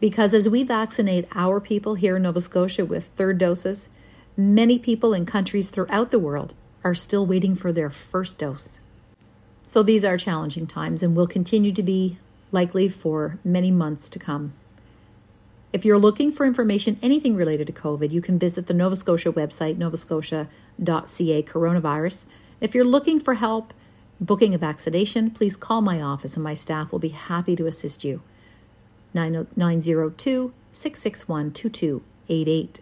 because 0.00 0.34
as 0.34 0.48
we 0.48 0.62
vaccinate 0.62 1.26
our 1.34 1.60
people 1.60 1.94
here 1.94 2.16
in 2.16 2.22
Nova 2.22 2.40
Scotia 2.40 2.84
with 2.84 3.06
third 3.06 3.38
doses, 3.38 3.88
many 4.36 4.78
people 4.78 5.12
in 5.12 5.26
countries 5.26 5.70
throughout 5.70 6.10
the 6.10 6.18
world 6.18 6.54
are 6.84 6.94
still 6.94 7.26
waiting 7.26 7.54
for 7.54 7.72
their 7.72 7.90
first 7.90 8.38
dose. 8.38 8.80
So 9.62 9.82
these 9.82 10.04
are 10.04 10.16
challenging 10.16 10.66
times 10.66 11.02
and 11.02 11.16
will 11.16 11.26
continue 11.26 11.72
to 11.72 11.82
be 11.82 12.18
likely 12.52 12.88
for 12.88 13.38
many 13.44 13.70
months 13.70 14.08
to 14.10 14.18
come. 14.18 14.52
If 15.72 15.84
you're 15.84 15.98
looking 15.98 16.32
for 16.32 16.46
information, 16.46 16.98
anything 17.02 17.36
related 17.36 17.66
to 17.66 17.72
COVID, 17.72 18.10
you 18.10 18.22
can 18.22 18.38
visit 18.38 18.66
the 18.66 18.74
Nova 18.74 18.96
Scotia 18.96 19.32
website, 19.32 19.76
novascotia.ca 19.76 21.42
coronavirus. 21.42 22.24
If 22.60 22.74
you're 22.74 22.84
looking 22.84 23.20
for 23.20 23.34
help 23.34 23.72
booking 24.20 24.54
a 24.54 24.58
vaccination, 24.58 25.30
please 25.30 25.56
call 25.56 25.80
my 25.80 26.00
office 26.00 26.36
and 26.36 26.42
my 26.42 26.54
staff 26.54 26.90
will 26.90 26.98
be 26.98 27.10
happy 27.10 27.54
to 27.54 27.66
assist 27.66 28.04
you. 28.04 28.20
902 29.14 30.52
661 30.72 31.52
2288. 31.52 32.80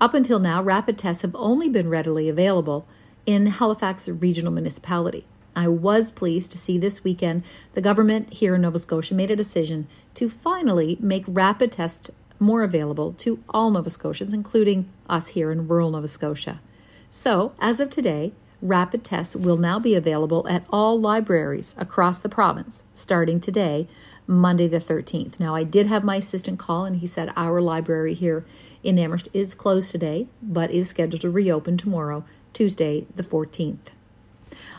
Up 0.00 0.14
until 0.14 0.38
now, 0.38 0.62
rapid 0.62 0.96
tests 0.96 1.22
have 1.22 1.36
only 1.36 1.68
been 1.68 1.90
readily 1.90 2.28
available 2.28 2.86
in 3.26 3.46
Halifax 3.46 4.08
Regional 4.08 4.52
Municipality. 4.52 5.26
I 5.54 5.68
was 5.68 6.10
pleased 6.10 6.52
to 6.52 6.58
see 6.58 6.78
this 6.78 7.04
weekend 7.04 7.44
the 7.74 7.82
government 7.82 8.32
here 8.32 8.54
in 8.54 8.62
Nova 8.62 8.78
Scotia 8.78 9.14
made 9.14 9.30
a 9.30 9.36
decision 9.36 9.88
to 10.14 10.30
finally 10.30 10.96
make 11.00 11.24
rapid 11.26 11.70
tests 11.70 12.10
more 12.38 12.62
available 12.62 13.12
to 13.14 13.42
all 13.50 13.70
Nova 13.70 13.90
Scotians, 13.90 14.32
including 14.32 14.88
us 15.08 15.28
here 15.28 15.50
in 15.50 15.68
rural 15.68 15.90
Nova 15.90 16.08
Scotia. 16.08 16.62
So, 17.10 17.52
as 17.60 17.80
of 17.80 17.90
today, 17.90 18.32
rapid 18.62 19.04
tests 19.04 19.34
will 19.34 19.56
now 19.56 19.78
be 19.78 19.94
available 19.94 20.46
at 20.48 20.66
all 20.70 21.00
libraries 21.00 21.74
across 21.78 22.20
the 22.20 22.28
province 22.28 22.84
starting 22.94 23.40
today, 23.40 23.86
Monday 24.26 24.68
the 24.68 24.78
13th. 24.78 25.40
Now, 25.40 25.54
I 25.54 25.64
did 25.64 25.86
have 25.86 26.04
my 26.04 26.16
assistant 26.16 26.58
call 26.58 26.84
and 26.84 26.96
he 26.96 27.06
said 27.06 27.32
our 27.36 27.60
library 27.60 28.14
here 28.14 28.44
in 28.82 28.98
Amherst 28.98 29.28
is 29.32 29.54
closed 29.54 29.90
today, 29.90 30.28
but 30.42 30.70
is 30.70 30.88
scheduled 30.88 31.22
to 31.22 31.30
reopen 31.30 31.76
tomorrow, 31.76 32.24
Tuesday, 32.52 33.06
the 33.14 33.22
14th. 33.22 33.94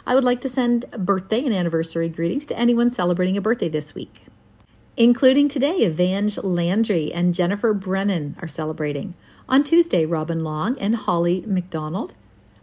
I 0.06 0.16
would 0.16 0.24
like 0.24 0.42
to 0.42 0.50
send 0.50 0.90
birthday 0.92 1.44
and 1.44 1.54
anniversary 1.54 2.10
greetings 2.10 2.46
to 2.48 2.58
anyone 2.58 2.90
celebrating 2.90 3.38
a 3.38 3.42
birthday 3.42 3.70
this 3.70 3.94
week. 3.94 4.24
Including 4.98 5.48
today, 5.48 5.78
Evange 5.78 6.38
Landry 6.40 7.14
and 7.14 7.34
Jennifer 7.34 7.74
Brennan 7.74 8.36
are 8.42 8.48
celebrating. 8.48 9.14
On 9.48 9.64
Tuesday, 9.64 10.06
Robin 10.06 10.44
Long 10.44 10.78
and 10.80 10.96
Holly 10.96 11.44
McDonald. 11.48 12.16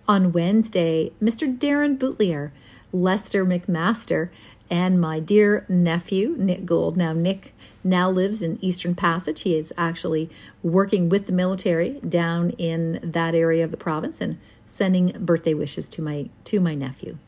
On 0.08 0.32
Wednesday, 0.32 1.12
Mr. 1.22 1.54
Darren 1.54 1.98
Boutilier, 1.98 2.50
Lester 2.92 3.44
McMaster, 3.44 4.30
and 4.70 4.98
my 4.98 5.20
dear 5.20 5.66
nephew, 5.68 6.34
Nick 6.38 6.64
Gould. 6.64 6.96
Now, 6.96 7.12
Nick 7.12 7.52
now 7.84 8.08
lives 8.08 8.42
in 8.42 8.58
Eastern 8.64 8.94
Passage. 8.94 9.42
He 9.42 9.54
is 9.54 9.70
actually 9.76 10.30
working 10.62 11.10
with 11.10 11.26
the 11.26 11.32
military 11.32 12.00
down 12.00 12.50
in 12.52 13.00
that 13.02 13.34
area 13.34 13.62
of 13.62 13.70
the 13.70 13.76
province 13.76 14.22
and 14.22 14.38
sending 14.64 15.12
birthday 15.18 15.52
wishes 15.52 15.90
to 15.90 16.00
my 16.00 16.30
to 16.44 16.58
my 16.58 16.74
nephew. 16.74 17.18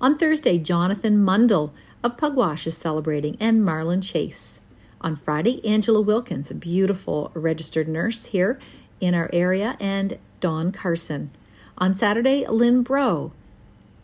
On 0.00 0.18
Thursday, 0.18 0.58
Jonathan 0.58 1.24
Mundell 1.24 1.70
of 2.02 2.16
Pugwash 2.16 2.66
is 2.66 2.76
celebrating, 2.76 3.36
and 3.38 3.64
Marlon 3.64 4.02
Chase. 4.02 4.60
On 5.00 5.14
Friday, 5.14 5.64
Angela 5.64 6.02
Wilkins, 6.02 6.50
a 6.50 6.56
beautiful 6.56 7.30
registered 7.34 7.86
nurse 7.86 8.26
here 8.26 8.58
in 9.00 9.14
our 9.14 9.30
area, 9.32 9.76
and 9.78 10.18
Don 10.40 10.72
Carson. 10.72 11.30
On 11.78 11.94
Saturday, 11.94 12.46
Lynn 12.46 12.82
Bro 12.82 13.32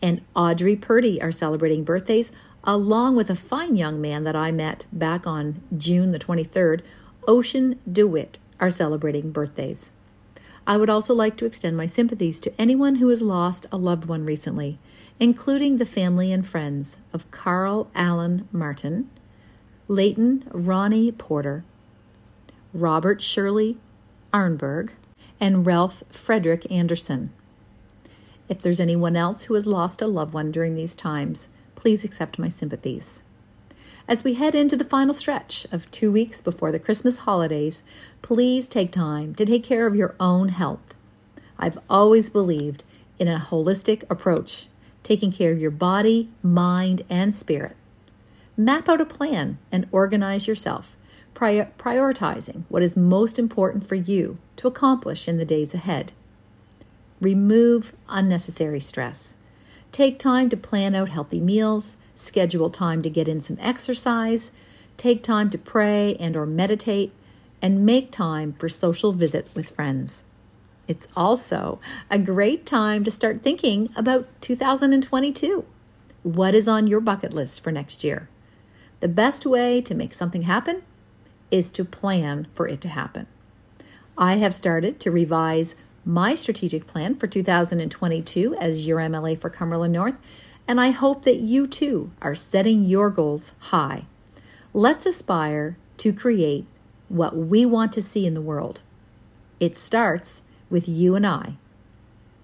and 0.01 0.21
Audrey 0.35 0.75
Purdy 0.75 1.21
are 1.21 1.31
celebrating 1.31 1.83
birthdays 1.83 2.31
along 2.63 3.15
with 3.15 3.29
a 3.29 3.35
fine 3.35 3.75
young 3.75 3.99
man 3.99 4.23
that 4.23 4.35
I 4.35 4.51
met 4.51 4.85
back 4.91 5.25
on 5.25 5.61
June 5.75 6.11
the 6.11 6.19
23rd, 6.19 6.81
Ocean 7.27 7.79
DeWitt, 7.91 8.39
are 8.59 8.69
celebrating 8.69 9.31
birthdays. 9.31 9.91
I 10.65 10.77
would 10.77 10.89
also 10.89 11.13
like 11.13 11.35
to 11.37 11.45
extend 11.45 11.75
my 11.75 11.85
sympathies 11.85 12.39
to 12.41 12.53
anyone 12.61 12.95
who 12.95 13.09
has 13.09 13.21
lost 13.21 13.65
a 13.71 13.77
loved 13.77 14.05
one 14.05 14.23
recently, 14.23 14.77
including 15.19 15.77
the 15.77 15.85
family 15.85 16.31
and 16.31 16.45
friends 16.45 16.97
of 17.11 17.29
Carl 17.31 17.89
Allen 17.95 18.47
Martin, 18.51 19.09
Leighton 19.87 20.43
Ronnie 20.51 21.11
Porter, 21.11 21.65
Robert 22.73 23.21
Shirley 23.21 23.77
Arnberg, 24.31 24.91
and 25.39 25.65
Ralph 25.65 26.03
Frederick 26.09 26.69
Anderson. 26.71 27.31
If 28.49 28.59
there's 28.59 28.79
anyone 28.79 29.15
else 29.15 29.43
who 29.43 29.53
has 29.53 29.65
lost 29.65 30.01
a 30.01 30.07
loved 30.07 30.33
one 30.33 30.51
during 30.51 30.75
these 30.75 30.95
times, 30.95 31.49
please 31.75 32.03
accept 32.03 32.39
my 32.39 32.49
sympathies. 32.49 33.23
As 34.07 34.23
we 34.23 34.33
head 34.33 34.53
into 34.53 34.75
the 34.75 34.83
final 34.83 35.13
stretch 35.13 35.65
of 35.71 35.89
two 35.89 36.11
weeks 36.11 36.41
before 36.41 36.71
the 36.71 36.79
Christmas 36.79 37.19
holidays, 37.19 37.83
please 38.21 38.67
take 38.67 38.91
time 38.91 39.33
to 39.35 39.45
take 39.45 39.63
care 39.63 39.87
of 39.87 39.95
your 39.95 40.15
own 40.19 40.49
health. 40.49 40.93
I've 41.57 41.79
always 41.89 42.29
believed 42.29 42.83
in 43.17 43.29
a 43.29 43.37
holistic 43.37 44.03
approach, 44.09 44.67
taking 45.03 45.31
care 45.31 45.53
of 45.53 45.59
your 45.59 45.71
body, 45.71 46.29
mind, 46.41 47.03
and 47.09 47.33
spirit. 47.33 47.77
Map 48.57 48.89
out 48.89 48.99
a 48.99 49.05
plan 49.05 49.57
and 49.71 49.87
organize 49.91 50.47
yourself, 50.47 50.97
prior- 51.33 51.71
prioritizing 51.77 52.65
what 52.67 52.83
is 52.83 52.97
most 52.97 53.39
important 53.39 53.87
for 53.87 53.95
you 53.95 54.37
to 54.57 54.67
accomplish 54.67 55.29
in 55.29 55.37
the 55.37 55.45
days 55.45 55.73
ahead. 55.73 56.11
Remove 57.23 57.93
unnecessary 58.09 58.81
stress. 58.81 59.37
Take 59.93 60.19
time 60.19 60.49
to 60.49 60.57
plan 60.57 60.93
out 60.93 61.07
healthy 61.07 61.39
meals, 61.39 61.97
schedule 62.15 62.69
time 62.69 63.01
to 63.01 63.09
get 63.09 63.29
in 63.29 63.39
some 63.39 63.57
exercise, 63.61 64.51
take 64.97 65.23
time 65.23 65.49
to 65.51 65.57
pray 65.57 66.17
and 66.19 66.35
or 66.35 66.45
meditate, 66.45 67.13
and 67.61 67.85
make 67.85 68.11
time 68.11 68.51
for 68.59 68.67
social 68.67 69.13
visit 69.13 69.47
with 69.55 69.73
friends. 69.73 70.25
It's 70.85 71.07
also 71.15 71.79
a 72.11 72.19
great 72.19 72.65
time 72.65 73.05
to 73.05 73.11
start 73.11 73.41
thinking 73.41 73.87
about 73.95 74.27
2022. 74.41 75.63
What 76.23 76.53
is 76.53 76.67
on 76.67 76.87
your 76.87 76.99
bucket 76.99 77.31
list 77.31 77.63
for 77.63 77.71
next 77.71 78.03
year? 78.03 78.27
The 78.99 79.07
best 79.07 79.45
way 79.45 79.79
to 79.83 79.95
make 79.95 80.13
something 80.13 80.41
happen 80.41 80.83
is 81.51 81.69
to 81.69 81.85
plan 81.85 82.47
for 82.53 82.67
it 82.67 82.81
to 82.81 82.89
happen. 82.89 83.27
I 84.17 84.35
have 84.35 84.53
started 84.53 84.99
to 84.99 85.11
revise 85.11 85.77
my 86.05 86.35
strategic 86.35 86.87
plan 86.87 87.15
for 87.15 87.27
2022 87.27 88.55
as 88.55 88.87
your 88.87 88.99
MLA 88.99 89.39
for 89.39 89.49
Cumberland 89.49 89.93
North, 89.93 90.15
and 90.67 90.79
I 90.79 90.91
hope 90.91 91.23
that 91.23 91.37
you 91.37 91.67
too 91.67 92.11
are 92.21 92.35
setting 92.35 92.83
your 92.83 93.09
goals 93.09 93.53
high. 93.59 94.05
Let's 94.73 95.05
aspire 95.05 95.77
to 95.97 96.13
create 96.13 96.65
what 97.09 97.35
we 97.35 97.65
want 97.65 97.93
to 97.93 98.01
see 98.01 98.25
in 98.25 98.33
the 98.33 98.41
world. 98.41 98.81
It 99.59 99.75
starts 99.75 100.41
with 100.69 100.89
you 100.89 101.15
and 101.15 101.25
I. 101.25 101.57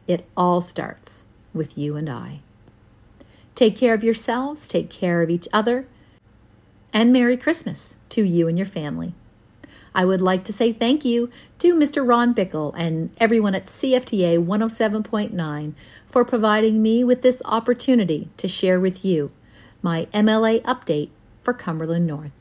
It 0.07 0.27
all 0.37 0.61
starts 0.61 1.25
with 1.53 1.77
you 1.77 1.95
and 1.95 2.09
I. 2.09 2.39
Take 3.55 3.77
care 3.77 3.93
of 3.93 4.03
yourselves, 4.03 4.67
take 4.67 4.89
care 4.89 5.21
of 5.21 5.29
each 5.29 5.47
other, 5.51 5.87
and 6.93 7.11
Merry 7.11 7.35
Christmas 7.35 7.97
to 8.09 8.23
you 8.23 8.47
and 8.47 8.57
your 8.57 8.65
family. 8.65 9.13
I 9.93 10.05
would 10.05 10.21
like 10.21 10.43
to 10.45 10.53
say 10.53 10.71
thank 10.71 11.03
you 11.03 11.29
to 11.59 11.75
Mr. 11.75 12.07
Ron 12.07 12.33
Bickle 12.33 12.73
and 12.77 13.11
everyone 13.17 13.55
at 13.55 13.63
CFTA 13.63 14.45
107.9 14.45 15.73
for 16.07 16.25
providing 16.25 16.81
me 16.81 17.03
with 17.03 17.21
this 17.21 17.41
opportunity 17.45 18.29
to 18.37 18.47
share 18.47 18.79
with 18.79 19.03
you 19.03 19.31
my 19.81 20.07
MLA 20.13 20.61
update 20.63 21.09
for 21.41 21.53
Cumberland 21.53 22.07
North. 22.07 22.38